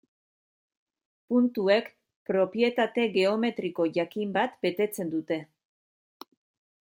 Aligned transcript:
Puntuek 1.33 1.91
propietate 2.31 3.05
geometriko 3.19 3.87
jakin 4.01 4.35
bat 4.39 4.57
betetzen 4.67 5.13
dute. 5.13 5.39